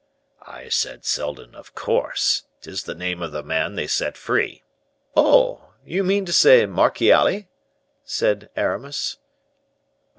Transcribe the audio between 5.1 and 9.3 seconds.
"Oh! you mean to say Marchiali?" said Aramis.